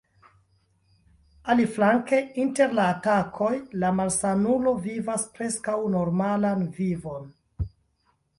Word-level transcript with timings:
Aliflanke, 1.53 2.21
inter 2.43 2.73
la 2.79 2.85
atakoj, 2.93 3.51
la 3.83 3.93
malsanulo 3.99 4.75
vivas 4.87 5.27
preskaŭ 5.37 5.77
normalan 5.99 6.67
vivon. 6.81 7.31